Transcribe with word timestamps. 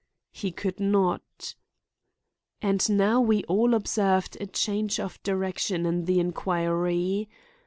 He 0.31 0.51
could 0.51 0.79
not. 0.79 1.53
And 2.59 2.89
now 2.89 3.21
we 3.21 3.43
all 3.43 3.75
observed 3.75 4.35
a 4.41 4.47
change 4.47 4.99
of 4.99 5.21
direction 5.21 5.85
in 5.85 6.05
the 6.05 6.19
inquiry. 6.19 7.29